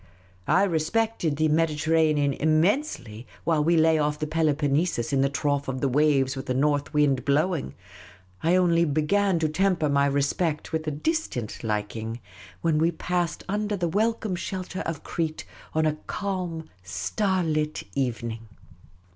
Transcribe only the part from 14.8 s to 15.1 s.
of